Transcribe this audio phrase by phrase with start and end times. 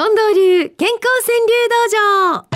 [0.00, 2.48] 近藤流健康川柳道場。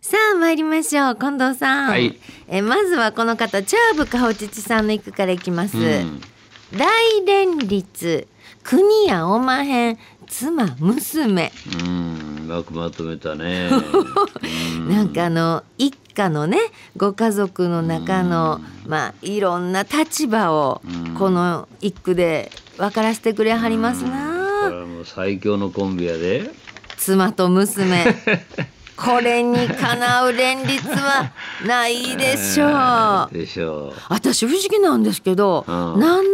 [0.00, 1.14] さあ参りましょう。
[1.14, 2.18] 近藤さん、はい。
[2.48, 6.20] えまずはこの方チャーブかほちちさんの一句からいきます、うん。
[6.76, 8.26] 大連立
[8.64, 11.52] 国やおまへん妻娘。
[11.80, 13.70] うん、よくまとめたね。
[14.90, 16.58] なんかあの一家のね
[16.96, 21.14] ご家族の中のまあいろんな立場をうん。
[21.14, 24.18] この一句で分からせてくれはりますこれな
[24.80, 26.50] はもう最強のコンビやで。
[26.96, 28.04] 妻と娘。
[28.96, 31.32] これにかなう連立は
[31.66, 33.34] ないでしょう。
[33.34, 33.92] でしょう。
[34.08, 36.00] 私不思議なんですけどうん。
[36.00, 36.33] なん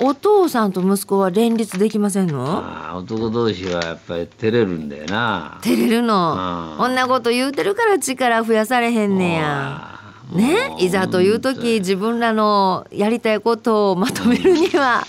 [0.00, 2.44] お父さんと息子は連立できませんの？
[2.46, 5.58] ああ、男同士はやっぱり照れるんだよな。
[5.62, 6.72] 照れるの？
[6.72, 6.78] うん。
[6.78, 9.88] こんなこと言うてるから力増やされへんねや。
[10.32, 15.04] ね、いざという時自分らのやりたいことをまとめるには。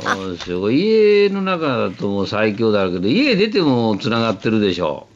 [0.00, 0.70] そうですよ。
[0.70, 5.08] 家の中だともう最強だけど、家出てもつながってるでしょ。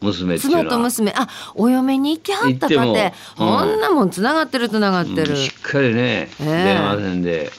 [0.00, 0.38] 娘。
[0.38, 1.12] 妻と娘。
[1.16, 3.58] あお嫁に行きはったか行っててもうん。
[3.58, 6.44] こんなもんつながってるつながってる、うんしっかりね、ええ。
[6.44, 7.50] 電話線で。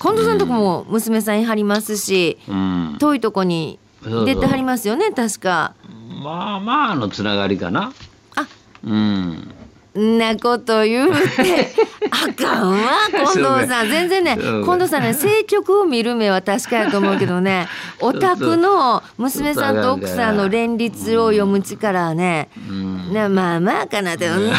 [0.00, 2.96] 近藤さんとこも娘さんいはりますしうん。
[2.98, 5.74] 遠いとこに出てはりますよね確か
[6.22, 7.92] まあまあのつながりかな。
[8.34, 8.46] あ
[8.84, 9.54] うん。
[9.98, 11.68] んなこと言うて
[12.10, 12.76] あかんわ
[13.10, 13.88] 近藤さん。
[13.88, 17.68] 全然ね近藤さんね政局を見る目は確かやと思うけどね
[18.00, 23.12] お宅の娘さんと奥さんの連立を読む力はねうん。
[23.12, 24.46] ねまあまあかなってそん。
[24.46, 24.52] な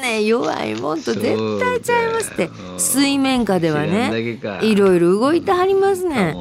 [0.00, 2.50] ね 弱いもんと絶対ちゃいますって。
[2.78, 4.10] 水面下ではね
[4.62, 6.34] いろいろ動いてはりますね。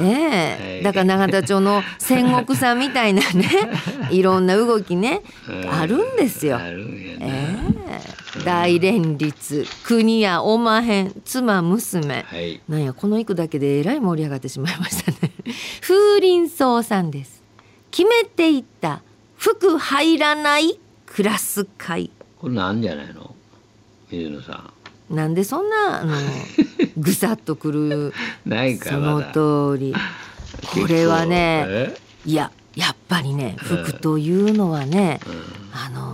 [0.00, 0.74] ええ。
[0.76, 0.82] はい。
[0.82, 3.48] だから永田町の戦国さんみたいなね
[4.10, 5.22] いろんな動きね
[5.70, 6.56] あるんですよ。
[6.56, 7.26] あるんやな。
[7.26, 7.53] え
[7.94, 12.22] え大連立国やおまへん妻娘。
[12.26, 12.60] はい。
[12.68, 15.32] なんやこの一句だけでえらい盛り上がってしまいましたね。
[15.82, 17.42] 風鈴草さんです。
[17.90, 19.02] 決めていった
[19.36, 22.10] 服入らないクラス会。
[22.38, 23.34] これなんじゃないの？
[24.10, 24.52] 水野さ
[25.10, 25.14] ん。
[25.14, 26.16] なんでそんなあの
[26.96, 28.12] ぐさっとくる
[28.46, 29.22] ないかその。
[29.74, 29.94] 通り。
[30.66, 31.98] これはねえ？
[32.26, 35.20] いややっぱりね服というのはね、
[35.72, 36.13] あの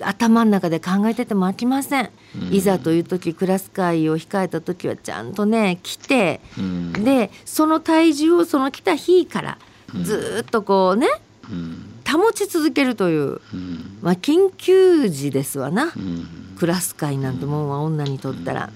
[0.00, 2.10] 頭の中で考えてても飽きません、
[2.50, 6.92] いざという時クラス会を控えた時はちゃんとね来て、うん。
[6.92, 9.58] でその体重をその来た日から
[10.02, 11.08] ずーっとこうね
[11.50, 11.92] うん。
[12.06, 13.98] 保ち続けるという、うん。
[14.00, 16.54] まあ、緊急時ですわな、うん。
[16.56, 18.70] クラス会なんてもんは女にとったら、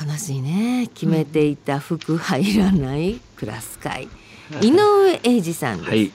[0.00, 0.88] 悲しいね。
[0.94, 4.08] 決めていた服入らないクラス会、
[4.60, 6.12] 井上英二さんです、はい。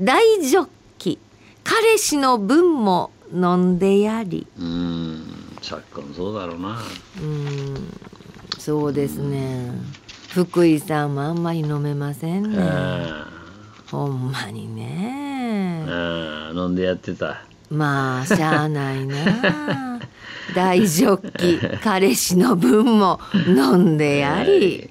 [0.00, 0.68] 大ジョッ
[0.98, 1.18] キ。
[1.62, 4.46] 彼氏の分も飲んでやり。
[4.58, 5.22] うん。
[5.62, 6.78] 昨今そうだろうな。
[7.18, 7.98] うーん
[8.58, 9.70] そうですね。
[10.30, 12.58] 福井さんもあんまり飲めませんね。
[12.60, 13.28] あ
[13.90, 15.84] ほんまにね。
[15.88, 17.42] あ飲んでやってた。
[17.70, 19.14] まあしゃあないな。
[20.54, 24.90] 大ジョッキ彼氏の分も飲んでやり、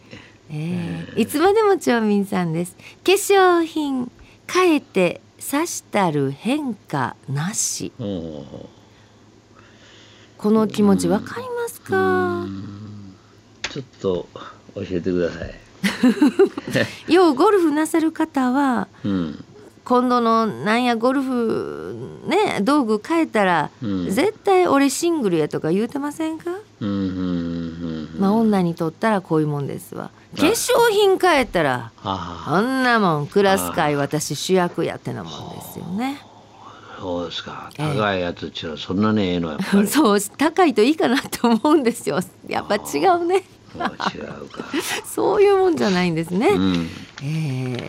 [0.50, 2.76] ええいつまでも町民さんです。
[3.06, 4.12] 化粧品
[4.52, 7.92] 変えてさしたる変化なし
[10.38, 12.44] この気持ちわかりますか？
[12.44, 12.48] う
[13.70, 14.28] ちょっと
[14.76, 15.54] 教えてください。
[17.14, 19.44] ようゴルフなさる方はうん。
[19.84, 27.33] 今度のなんやゴルフね道具変えたら、うん絶対俺シングルやとか言うてませんか、うんうん。
[28.24, 30.10] まあ女にとったらこういうもんですわ。
[30.38, 32.62] 化粧品変えたらあ。
[32.62, 36.22] んなもんクラス会私主役やってなもんですよね。
[36.98, 37.70] そうですか。
[37.78, 37.98] ええ。
[37.98, 39.88] 高いやつっちゅうのはそんなにええのやっぱり。
[39.90, 42.22] そう高いといいかなと思うんですよ。
[42.48, 43.44] やっぱ違うね。
[43.76, 44.66] 違うか。
[45.06, 46.90] そういうもんじゃないんですね、うん。
[47.24, 47.26] え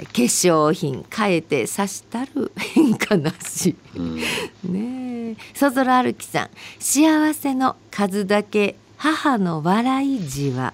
[0.03, 3.77] ー化粧品変えてさしたる変化なし。
[3.95, 4.16] うん。
[4.16, 4.25] ね
[4.65, 5.37] え。
[5.55, 6.51] そぞろ歩きさん。
[6.81, 10.72] 幸せの数だけ母の笑いじわ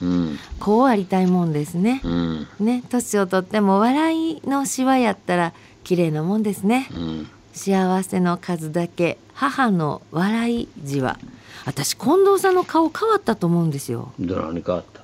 [0.00, 0.38] うん。
[0.60, 2.46] こうありたいもんですねうん。
[2.60, 5.52] ね年をとっても笑いのしわやったら
[5.84, 7.28] 綺麗なもんですねうん。
[7.52, 11.18] 幸せの数だけ母の笑いじわ
[11.66, 15.02] 私近藤さんの顔変わったと思うんですよで何変わった？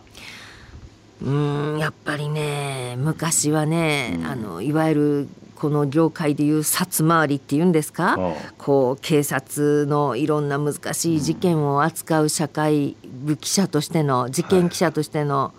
[1.22, 5.28] うーんやっぱりね昔はね、あのいわゆる
[5.58, 8.16] この業界でいう札回りっていうんですか、
[8.58, 15.52] こう警察のいろんな難しい事件を扱う社会部記者としての事件記者としての、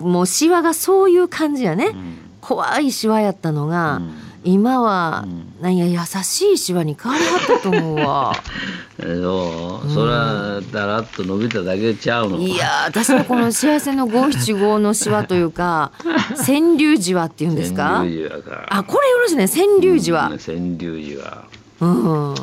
[0.00, 2.16] もうシワがそういう感じやね、うん。
[2.40, 4.14] 怖いシワやったのが、うん。
[4.42, 5.54] 今はうん。
[5.60, 8.32] なんや優しいシワに変わりはったと思うわ。
[8.98, 12.38] そう、そらだらっと伸びただけちゃうの？
[12.38, 15.92] いやー私はこの幸せの五七五の詩はというか
[16.46, 17.84] 川柳字はっていうんですか？
[17.84, 18.66] 川柳寺か。
[18.70, 19.46] あこれよろしいね。
[19.48, 20.30] 川柳字は。
[20.30, 21.24] うん川柳寺。
[21.24, 21.44] は
[21.80, 22.34] うん。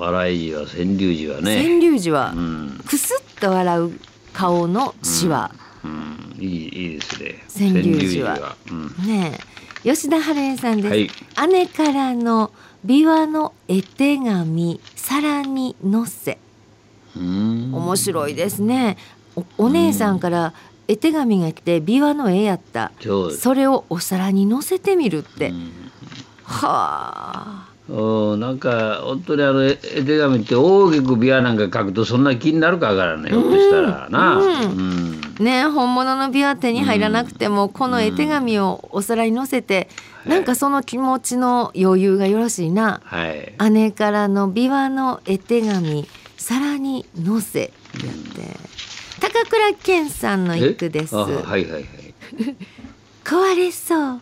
[0.00, 1.62] 笑い寺は川柳寺はね。
[1.62, 4.00] 川柳字はうん、くすっと笑う
[4.32, 5.52] 顔の詩は、
[5.84, 7.00] うん、いいいいで
[7.48, 7.70] すね。
[7.72, 8.36] 川柳寺は。
[8.38, 9.06] 川うん。
[9.06, 9.38] ね
[9.84, 9.94] え。
[9.94, 11.08] 吉田春江さんです、はい。
[11.50, 12.50] 姉からの
[12.84, 14.80] 琵琶の絵手紙。
[14.96, 15.07] 皿
[15.68, 16.38] に乗せ。
[17.16, 17.74] うん。
[17.74, 18.96] 面白いですね。
[19.36, 20.52] おお姉さんから
[20.86, 22.92] 絵手紙が来て琵琶の絵やった。
[23.38, 25.72] それをお皿に乗せてみるって、うん。
[26.44, 27.68] はあ。
[27.90, 34.44] おなんか本当にあの絵絵手紙って大きくビアなんか書くとそんな気になるかわからんねひょっとしたらな、うん。
[34.44, 39.88] うんね本物の琵琶手に入らなくても、この絵手紙をお皿に乗せて、
[40.26, 43.00] なんかその気持ちの余裕がよろしいな。
[43.04, 43.54] はい。
[43.70, 47.70] 姉からの琵琶の絵手紙皿に乗せやっ
[48.34, 48.56] て、
[49.20, 51.14] 高倉健さんの一句です。
[51.14, 51.84] はいはいはい。
[53.24, 54.20] 壊れそう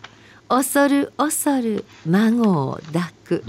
[0.49, 3.43] 恐る恐る孫を抱く。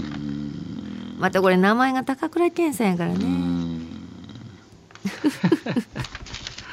[1.19, 3.87] またこれ名前が高倉健さんやからうねん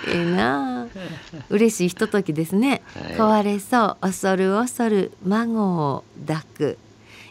[0.08, 0.86] ええなあ。
[1.50, 2.82] 嬉しいひとときですね、
[3.16, 3.40] はい。
[3.40, 3.96] 壊れそう。
[4.00, 5.12] 恐る恐る。
[5.24, 6.78] 孫を抱く。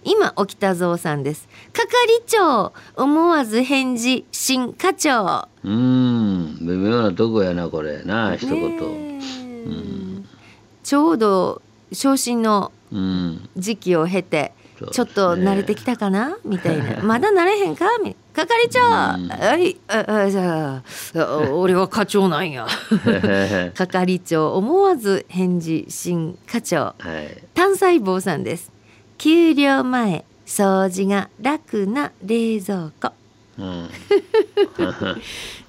[0.03, 1.47] 今沖田蔵さんです。
[1.73, 2.73] 係長。
[2.95, 4.25] 思わず返事。
[4.31, 5.47] 新課長。
[5.63, 6.57] うん。
[6.61, 8.03] 微妙なとこやなこれ。
[8.03, 10.21] な一言、ねえ
[10.83, 11.61] ちょうど
[11.91, 13.49] 昇進のうん。
[13.57, 14.91] 時期を経てそうですね。
[14.91, 16.37] ちょっと慣れてきたかな？
[16.43, 17.01] みたいな。
[17.03, 17.85] まだ慣れへんか？
[18.03, 19.17] み係長、う。
[19.17, 19.27] ん。
[19.29, 19.77] はい。
[19.87, 20.81] ああじゃ
[21.15, 22.67] ああ 俺は課長なんや。
[23.75, 24.55] 係長。
[24.55, 26.77] 思わず返事新課長。
[26.77, 26.93] は
[27.29, 27.43] い。
[27.53, 28.71] 単細胞さんです。
[29.17, 33.11] 給料前掃除が楽な冷蔵庫。
[33.57, 33.89] うん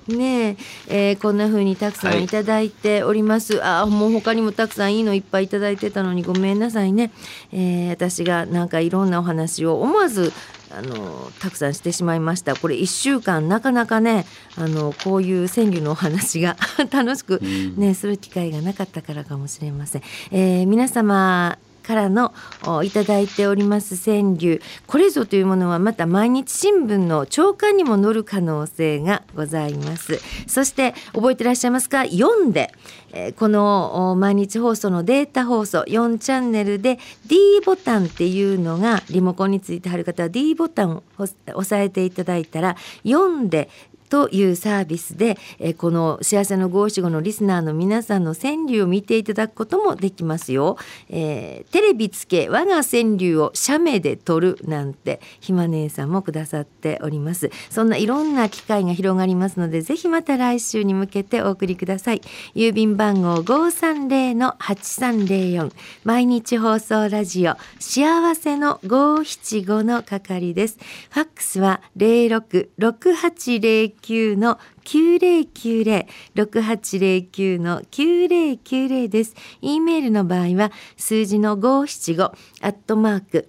[0.09, 0.57] ね
[0.89, 2.21] ええーこんな風にたくさはい。
[2.21, 7.11] んいただいております、あーもう他にもたくさんいいのいっぱいいただいてたのにごめんなさいね、
[7.53, 10.33] えー私がなんかいろんなお話を思わず
[10.77, 12.55] あのたくさんしてしまいました。
[12.57, 14.27] これ1週間なかなかね
[14.57, 16.57] あのこういう川柳のお話が
[16.91, 17.41] 楽しく
[17.77, 20.03] ね、する機会がなかったからかもしれません、
[20.33, 22.35] えー皆様からの
[22.67, 24.61] おいただいております川柳。
[24.87, 30.21] これぞというものはまた毎日新聞の朝刊にも載る可能性がございます。
[30.47, 32.05] そして覚えてらっしゃいますか？
[32.05, 32.73] 読んで、
[33.13, 43.69] えーこの毎日放送のデータ放送4チャンネルで D ボタンっていうのがリモコンについて貼る方は D ボタンを押さえていただいたら読んで
[44.09, 50.79] というサービスで、えーこの幸せの五七五のリスナーの皆さんの川柳を見ていただくこともできますよ。
[51.09, 57.51] えーテレビつけ我が川柳を写メで撮るなんてひま姉さんもくださっております。
[57.71, 62.23] そんないろんな機会が広がりますのでぜひまた来週に向けてお送りください。
[62.55, 65.73] 郵便番号五三零の八三零四
[66.05, 70.79] 毎日放送ラジオ幸せの五七五の係です。
[71.11, 79.35] ファックスは零六六八零九の九零九零六八零九の九零九零です。
[79.61, 82.33] e メールの場合は数字の五七五ア
[82.69, 83.49] ットマーク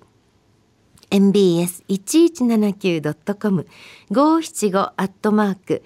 [1.09, 3.67] mbs 一一七九ドットコム
[4.11, 5.83] 五七五アットマーク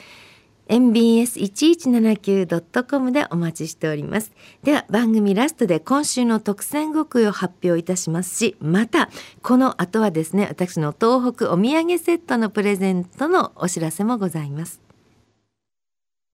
[3.12, 4.32] でお待ちしております。
[4.64, 9.10] では番組ラストで今週の特選極意を発表いたしますしまた
[9.42, 14.91] この後はですね私の東北お土産セットのプレゼントのお知らせもございます。